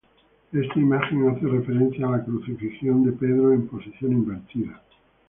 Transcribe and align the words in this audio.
Esta 0.51 0.79
imagen 0.79 1.27
hace 1.29 1.45
referencia 1.45 2.07
a 2.07 2.11
la 2.17 2.25
crucifixión 2.25 3.05
de 3.05 3.11
Pedro 3.11 3.53
en 3.53 3.67
posición 3.67 4.13
invertida. 4.13 4.81